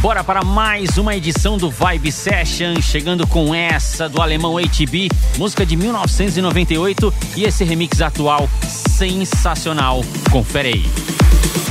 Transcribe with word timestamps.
Bora 0.00 0.22
para 0.22 0.44
mais 0.44 0.96
uma 0.96 1.16
edição 1.16 1.58
do 1.58 1.68
Vibe 1.68 2.12
Session, 2.12 2.80
chegando 2.80 3.26
com 3.26 3.52
essa 3.52 4.08
do 4.08 4.22
alemão 4.22 4.54
HB, 4.54 5.08
música 5.36 5.66
de 5.66 5.74
1998 5.74 7.12
e 7.36 7.42
esse 7.42 7.64
remix 7.64 8.00
atual 8.00 8.48
sensacional. 8.68 10.04
Confere 10.30 10.68
aí. 10.68 11.67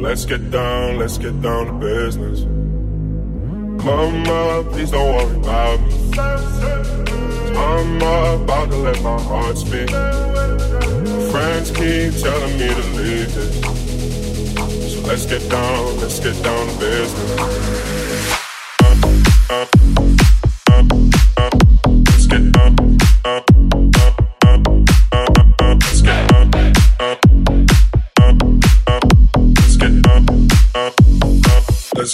Let's 0.00 0.24
get 0.24 0.52
down, 0.52 0.98
let's 0.98 1.18
get 1.18 1.42
down 1.42 1.66
to 1.66 1.72
business. 1.72 2.44
Mama, 3.84 4.64
please 4.70 4.92
don't 4.92 5.12
worry 5.12 5.36
about 5.36 5.80
me. 5.80 6.18
I'm 7.56 7.96
about 7.96 8.70
to 8.70 8.76
let 8.76 9.02
my 9.02 9.20
heart 9.20 9.58
speak. 9.58 9.90
Friends 11.30 11.70
keep 11.72 12.14
telling 12.22 12.58
me 12.58 12.68
to 12.68 12.84
leave 12.96 13.34
this. 13.34 13.60
So 14.94 15.00
let's 15.00 15.26
get 15.26 15.50
down, 15.50 15.96
let's 15.98 16.20
get 16.20 16.42
down 16.44 16.66
to 16.68 16.78
business. 16.78 18.37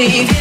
On 0.00 0.39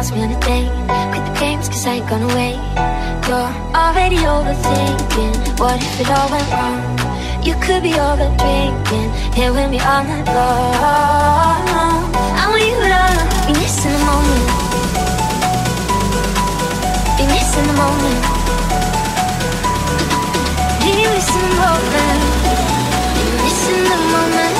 ask 0.00 0.14
me 0.14 0.24
date. 0.48 0.72
Quit 1.12 1.24
the 1.28 1.34
games, 1.38 1.68
cause 1.68 1.84
I 1.84 1.96
ain't 1.96 2.08
gonna 2.08 2.32
wait. 2.40 2.60
You're 3.28 3.52
already 3.82 4.20
overthinking. 4.34 5.36
What 5.60 5.76
if 5.76 6.00
it 6.00 6.08
all 6.16 6.28
went 6.32 6.48
wrong? 6.56 6.80
You 7.44 7.54
could 7.64 7.82
be 7.82 7.92
over 8.08 8.28
drinking, 8.40 9.08
here 9.36 9.52
with 9.52 9.68
me 9.74 9.78
all 9.90 10.02
night 10.10 10.28
long. 10.38 12.04
I 12.40 12.44
want 12.48 12.64
you 12.70 12.80
to 12.80 13.02
be 13.46 13.52
missing 13.60 13.92
the 13.96 14.02
moment. 14.10 14.46
Be 17.18 17.24
missing 17.34 17.66
the 17.70 17.76
moment. 17.82 18.22
Be 20.80 20.90
missing 21.12 21.46
the 21.50 21.56
moment 21.60 22.40
in 23.72 23.84
the 23.84 23.98
moment 24.12 24.59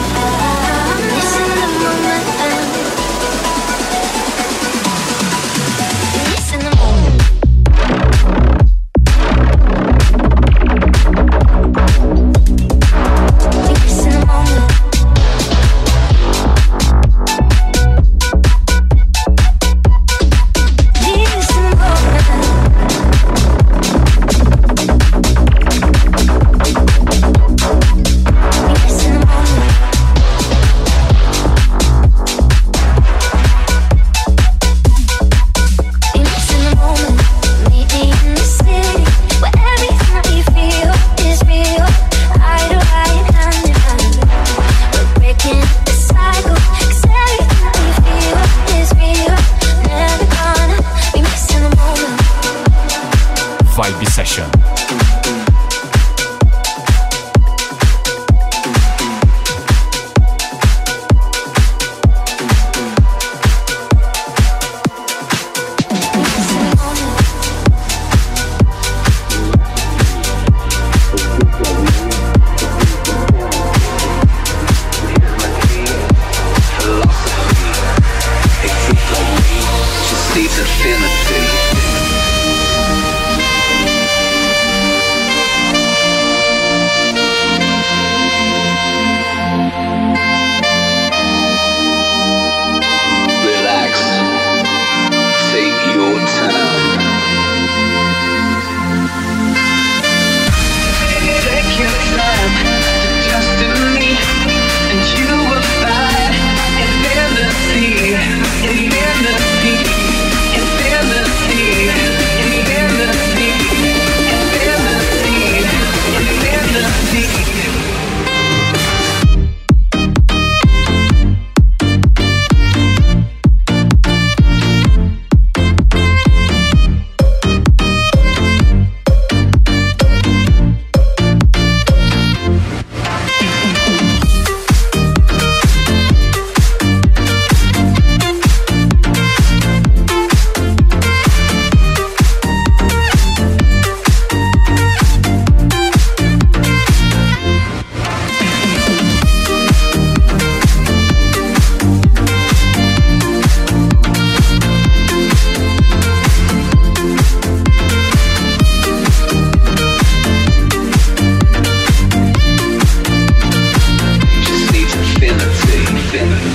Spin. 166.11 166.50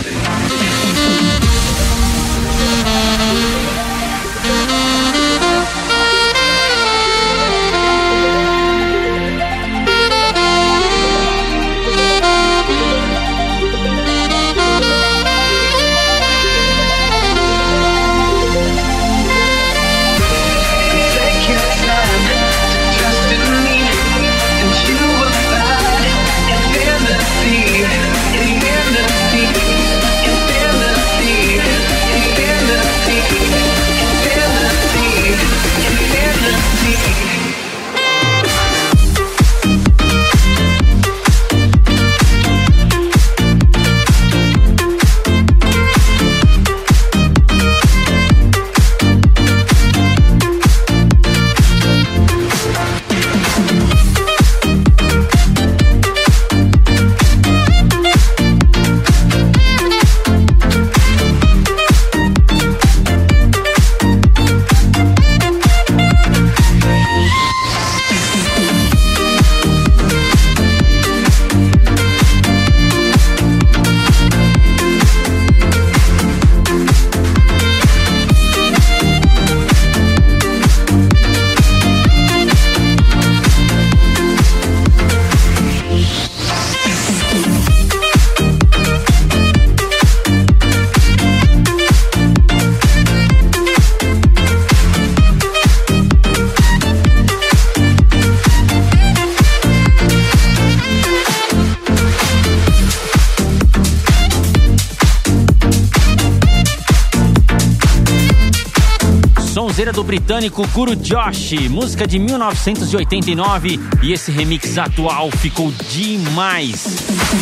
Sonzeira 109.56 109.90
do 109.90 110.04
britânico 110.04 110.68
Guru 110.68 110.94
Josh, 110.94 111.52
música 111.70 112.06
de 112.06 112.18
1989 112.18 113.80
e 114.02 114.12
esse 114.12 114.30
remix 114.30 114.76
atual 114.76 115.30
ficou 115.30 115.72
demais. 115.88 116.84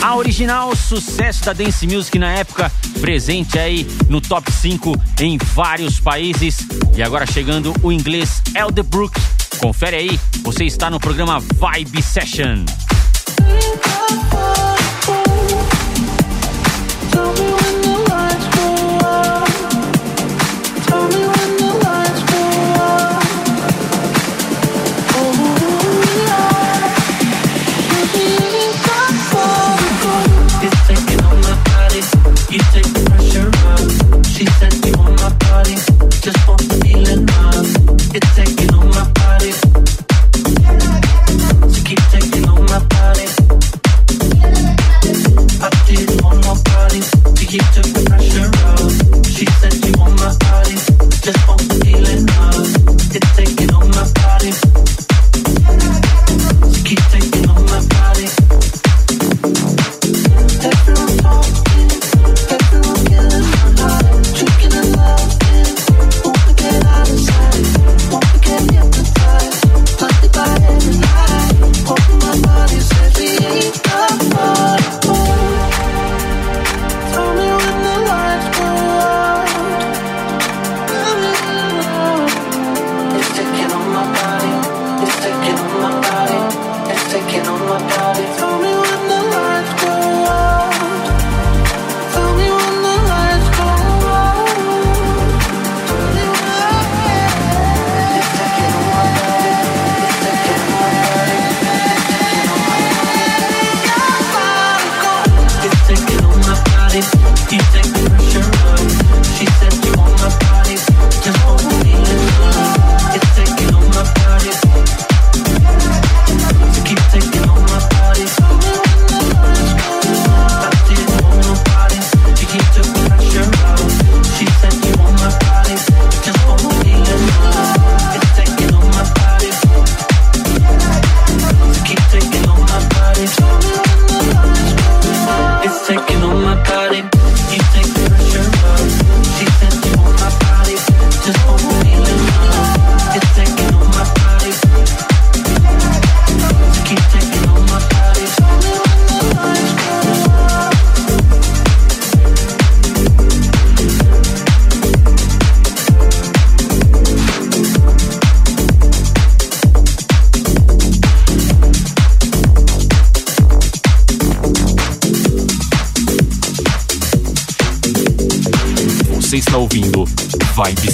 A 0.00 0.14
original, 0.14 0.76
sucesso 0.76 1.44
da 1.44 1.52
dance 1.52 1.84
music 1.84 2.16
na 2.16 2.30
época, 2.30 2.70
presente 3.00 3.58
aí 3.58 3.84
no 4.08 4.20
top 4.20 4.48
5 4.48 4.94
em 5.18 5.38
vários 5.38 5.98
países. 5.98 6.64
E 6.96 7.02
agora 7.02 7.26
chegando 7.26 7.74
o 7.82 7.90
inglês 7.90 8.40
Elderbrook. 8.54 9.20
Confere 9.58 9.96
aí, 9.96 10.20
você 10.44 10.62
está 10.66 10.88
no 10.88 11.00
programa 11.00 11.40
Vibe 11.40 12.00
Session. 12.00 12.64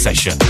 Session. 0.01 0.50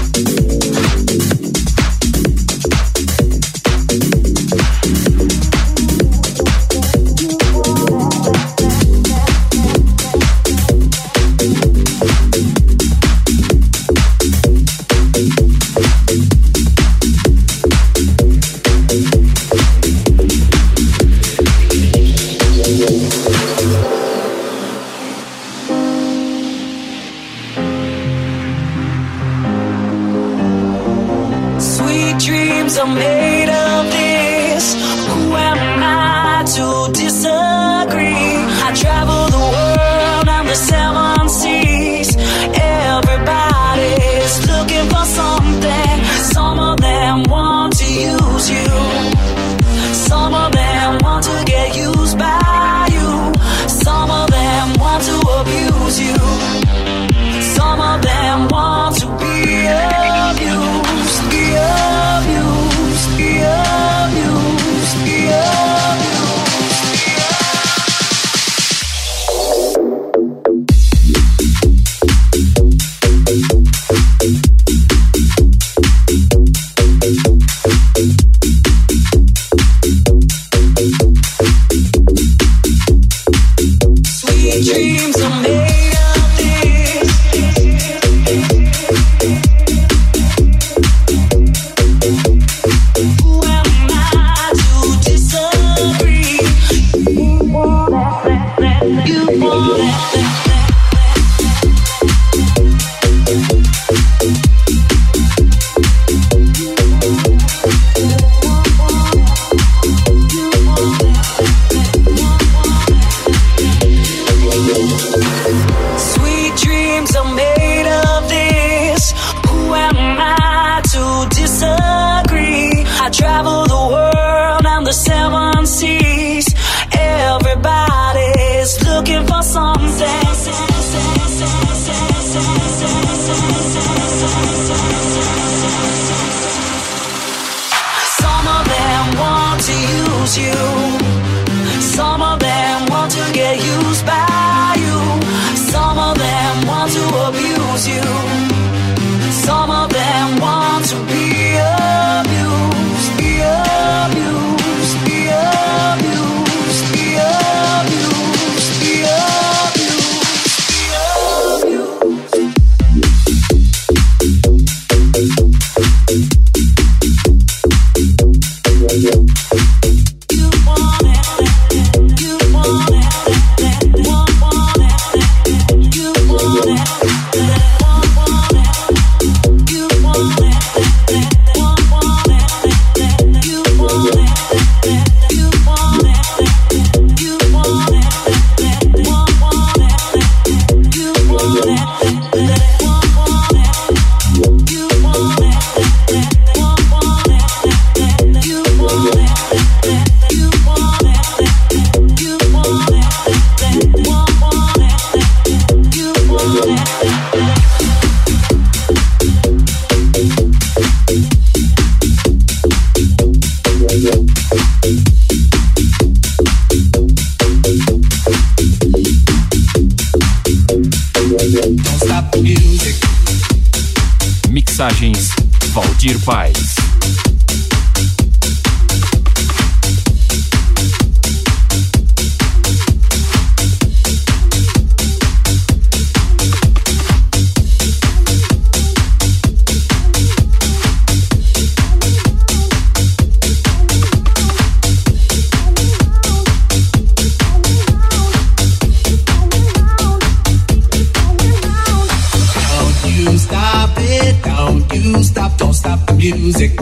You 254.92 255.22
stop, 255.22 255.56
don't 255.58 255.72
stop 255.72 256.06
the 256.06 256.14
music. 256.14 256.76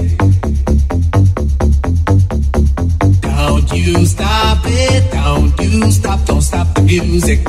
Don't 3.21 3.73
you 3.73 4.07
stop 4.07 4.59
it, 4.65 5.11
don't 5.13 5.61
you 5.61 5.91
stop, 5.91 6.25
don't 6.27 6.41
stop 6.41 6.75
the 6.75 6.83
music. 6.83 7.45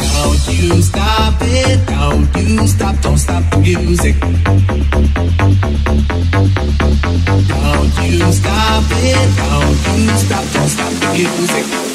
Don't 0.00 0.48
you 0.58 0.82
stop 0.82 1.42
it, 1.42 1.86
don't 1.86 2.36
you 2.36 2.66
stop, 2.66 3.00
don't 3.00 3.18
stop 3.18 3.50
the 3.50 3.76
music. 3.84 4.20
Don't 7.48 7.94
you 8.10 8.32
stop 8.32 8.84
it, 8.90 9.36
don't 9.36 9.86
you 9.98 10.16
stop, 10.18 10.44
don't 10.52 10.68
stop 10.68 10.92
the 10.92 11.08
music. 11.16 11.93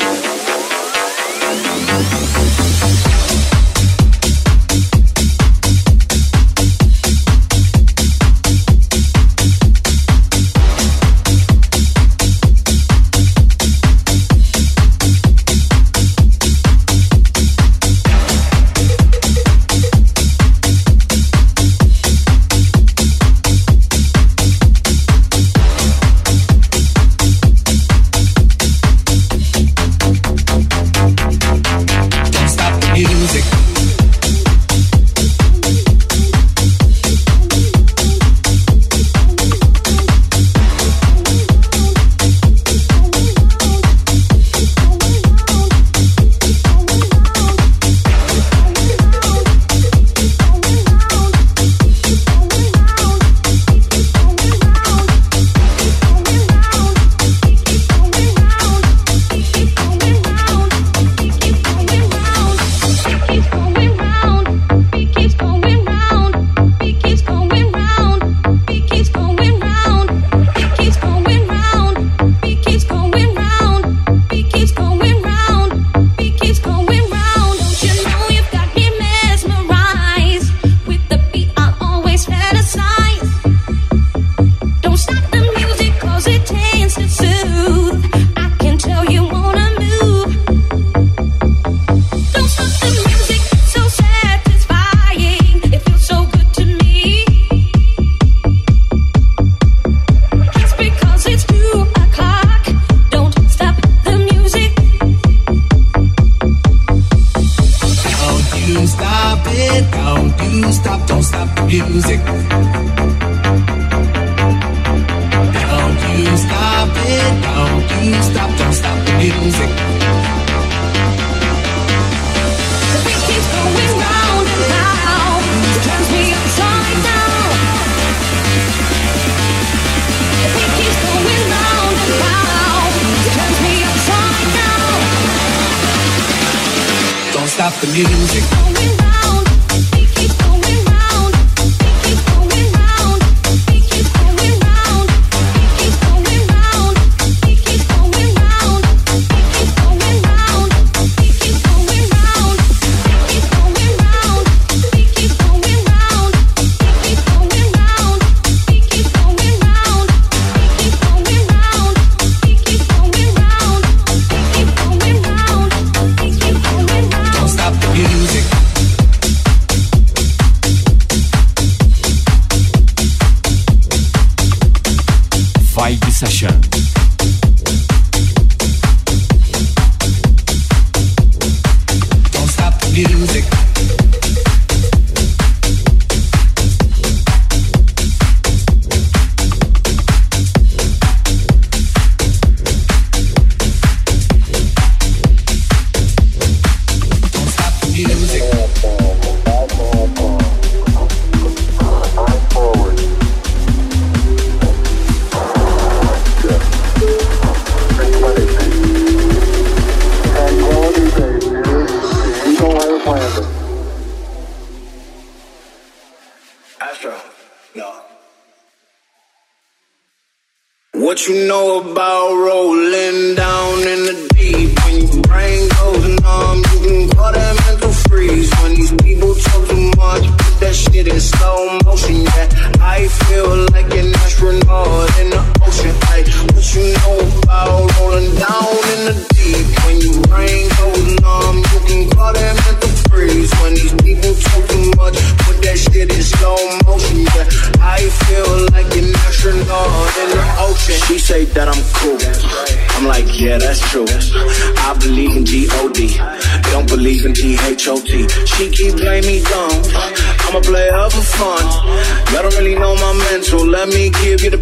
About. 221.70 222.19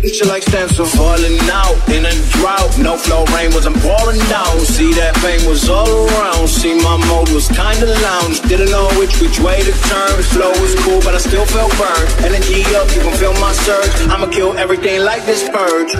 Shit 0.07 0.27
like 0.27 0.43
stencil. 0.43 0.85
Falling 0.85 1.37
out 1.51 1.75
in 1.89 2.05
a 2.05 2.15
drought. 2.31 2.77
No 2.79 2.97
flow 2.97 3.25
rain 3.35 3.53
wasn't 3.53 3.75
pouring 3.83 4.19
down. 4.29 4.59
See 4.61 4.93
that 4.93 5.15
fame 5.17 5.45
was 5.47 5.69
all 5.69 5.87
around. 6.07 6.47
See 6.47 6.73
my 6.73 6.97
mode 7.07 7.29
was 7.29 7.47
kinda 7.49 7.87
lounge. 8.07 8.41
Didn't 8.47 8.71
know 8.71 8.87
which 8.99 9.19
which 9.19 9.39
way 9.39 9.59
to 9.61 9.73
turn. 9.91 10.15
Flow 10.33 10.51
was 10.63 10.73
cool, 10.83 11.01
but 11.01 11.13
I 11.13 11.19
still 11.19 11.45
felt 11.45 11.71
burned. 11.77 12.09
Energy 12.25 12.63
up, 12.75 12.87
you 12.95 13.01
can 13.01 13.15
feel 13.17 13.33
my 13.33 13.51
surge. 13.51 13.91
I'ma 14.09 14.27
kill 14.27 14.57
everything 14.57 15.03
like 15.03 15.25
this 15.25 15.43
purge. 15.49 15.93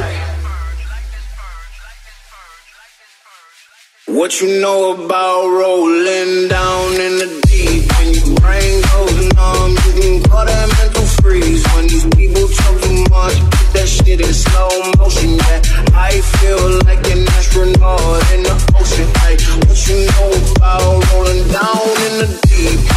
What 4.08 4.39
you 4.41 4.62
know 4.62 5.05
about 5.05 5.47
rolling 5.47 6.47
down 6.47 6.93
in 6.93 7.14
the 7.20 7.47
it 14.10 14.22
in 14.22 14.34
slow 14.34 14.70
motion, 14.97 15.36
yeah. 15.36 15.62
I 15.93 16.22
feel 16.39 16.80
like 16.86 17.03
an 17.12 17.28
astronaut 17.36 18.24
in 18.34 18.43
the 18.43 18.55
ocean. 18.80 19.08
like 19.24 19.41
what 19.68 19.80
you 19.88 20.08
know 20.08 20.32
about 20.55 21.14
rolling 21.14 21.43
down 21.51 21.88
in 22.08 22.14
the 22.22 22.28
deep? 22.47 22.97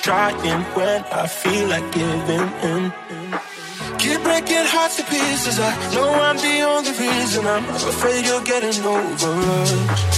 trying 0.00 0.62
when 0.74 1.04
I 1.04 1.26
feel 1.26 1.68
like 1.68 1.90
giving 1.92 2.48
in. 2.70 2.92
Keep 3.98 4.22
breaking 4.22 4.66
hearts 4.74 4.96
to 4.96 5.04
pieces. 5.04 5.58
I 5.58 5.94
know 5.94 6.10
I'm 6.10 6.36
the 6.36 6.60
only 6.62 6.92
reason. 6.92 7.46
I'm 7.46 7.64
afraid 7.64 8.24
you're 8.26 8.42
getting 8.42 8.84
over 8.84 9.32
us. 9.62 10.17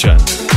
Session. 0.00 0.49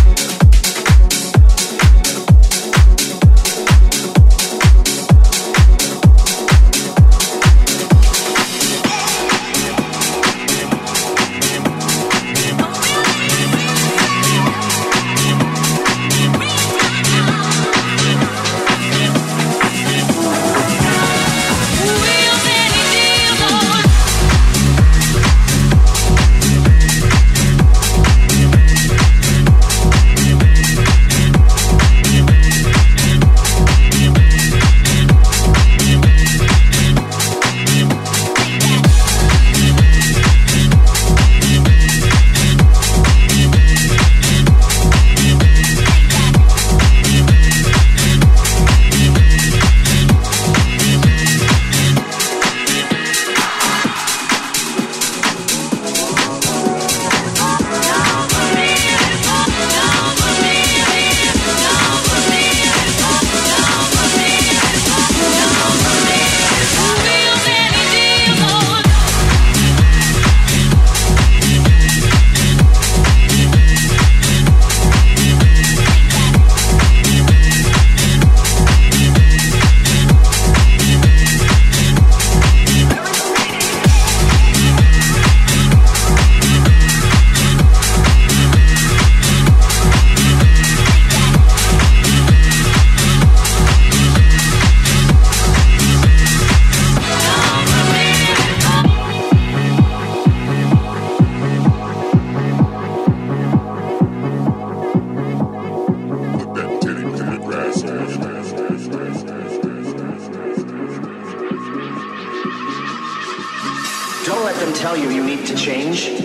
tell 114.84 114.98
you 114.98 115.10
you 115.12 115.24
need 115.24 115.46
to 115.48 115.56
change? 115.56 116.23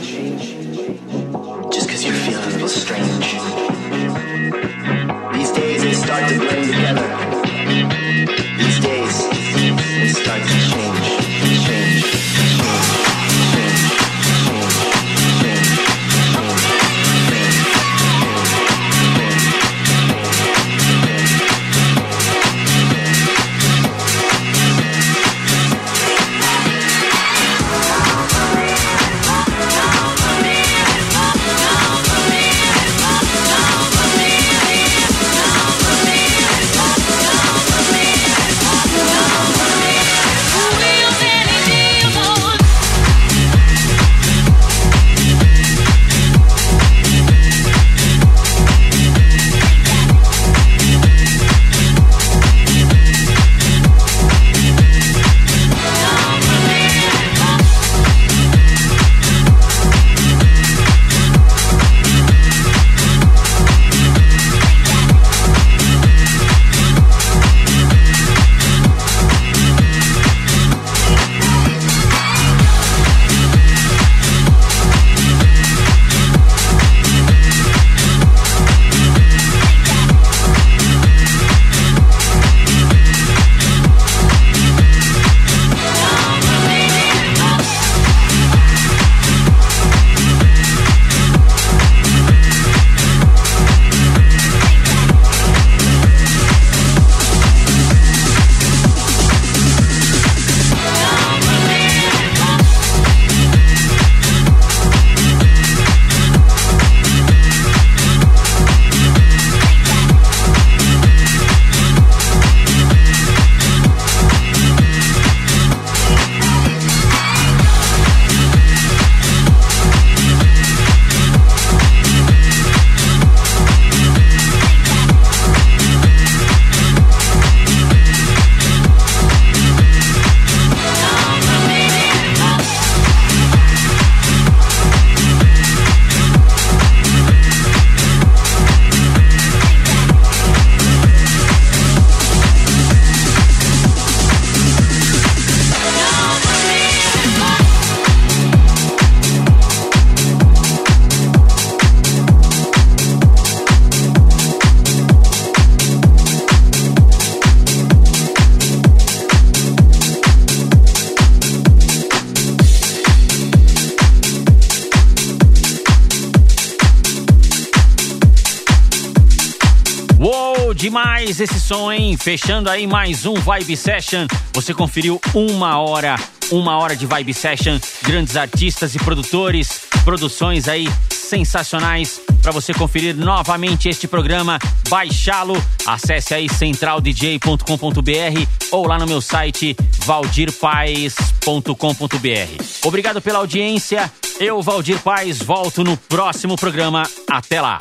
Som, 171.68 171.92
hein? 171.92 172.16
Fechando 172.16 172.70
aí 172.70 172.86
mais 172.86 173.26
um 173.26 173.34
Vibe 173.34 173.76
Session. 173.76 174.26
Você 174.54 174.72
conferiu 174.72 175.20
uma 175.34 175.78
hora, 175.78 176.16
uma 176.50 176.78
hora 176.78 176.96
de 176.96 177.04
Vibe 177.04 177.34
Session. 177.34 177.78
Grandes 178.02 178.38
artistas 178.38 178.94
e 178.94 178.98
produtores, 178.98 179.82
produções 180.02 180.66
aí 180.66 180.88
sensacionais. 181.10 182.22
Para 182.40 182.52
você 182.52 182.72
conferir 182.72 183.14
novamente 183.14 183.86
este 183.86 184.08
programa, 184.08 184.58
baixá-lo, 184.88 185.62
acesse 185.84 186.32
aí 186.32 186.48
centraldj.com.br 186.48 188.46
ou 188.70 188.86
lá 188.86 188.98
no 188.98 189.06
meu 189.06 189.20
site 189.20 189.76
valdirpaes.com.br. 190.06 192.64
Obrigado 192.82 193.20
pela 193.20 193.40
audiência. 193.40 194.10
Eu, 194.40 194.62
Valdir 194.62 194.98
Paes, 195.00 195.42
volto 195.42 195.84
no 195.84 195.98
próximo 195.98 196.56
programa. 196.56 197.02
Até 197.28 197.60
lá. 197.60 197.78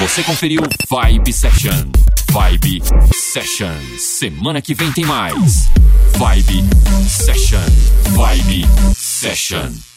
Você 0.00 0.22
conferiu 0.22 0.60
Vibe 0.90 1.32
Session. 1.32 2.10
Vibe 2.30 2.80
Session. 3.12 3.74
Semana 3.98 4.62
que 4.62 4.72
vem 4.72 4.92
tem 4.92 5.04
mais. 5.04 5.68
Vibe 6.14 6.64
Session. 7.08 7.58
Vibe 8.14 8.64
Session. 8.94 9.89